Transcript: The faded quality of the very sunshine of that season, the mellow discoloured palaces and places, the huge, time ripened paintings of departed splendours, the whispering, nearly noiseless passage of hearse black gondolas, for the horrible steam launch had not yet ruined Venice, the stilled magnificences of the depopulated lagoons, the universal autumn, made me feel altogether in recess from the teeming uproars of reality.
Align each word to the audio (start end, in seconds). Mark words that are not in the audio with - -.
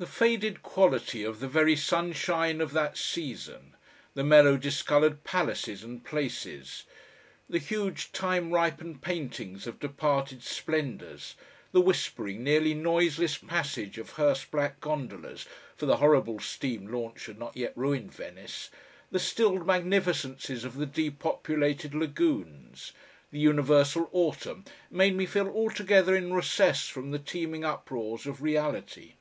The 0.00 0.06
faded 0.06 0.62
quality 0.62 1.24
of 1.24 1.40
the 1.40 1.46
very 1.46 1.76
sunshine 1.76 2.62
of 2.62 2.72
that 2.72 2.96
season, 2.96 3.74
the 4.14 4.24
mellow 4.24 4.56
discoloured 4.56 5.24
palaces 5.24 5.82
and 5.84 6.02
places, 6.02 6.84
the 7.50 7.58
huge, 7.58 8.10
time 8.10 8.50
ripened 8.50 9.02
paintings 9.02 9.66
of 9.66 9.78
departed 9.78 10.42
splendours, 10.42 11.34
the 11.72 11.82
whispering, 11.82 12.42
nearly 12.42 12.72
noiseless 12.72 13.36
passage 13.36 13.98
of 13.98 14.12
hearse 14.12 14.42
black 14.42 14.80
gondolas, 14.80 15.44
for 15.76 15.84
the 15.84 15.98
horrible 15.98 16.38
steam 16.40 16.86
launch 16.90 17.26
had 17.26 17.38
not 17.38 17.54
yet 17.54 17.76
ruined 17.76 18.10
Venice, 18.14 18.70
the 19.10 19.20
stilled 19.20 19.66
magnificences 19.66 20.64
of 20.64 20.78
the 20.78 20.86
depopulated 20.86 21.92
lagoons, 21.94 22.92
the 23.30 23.38
universal 23.38 24.08
autumn, 24.12 24.64
made 24.90 25.14
me 25.14 25.26
feel 25.26 25.50
altogether 25.50 26.16
in 26.16 26.32
recess 26.32 26.88
from 26.88 27.10
the 27.10 27.18
teeming 27.18 27.66
uproars 27.66 28.24
of 28.26 28.40
reality. 28.40 29.12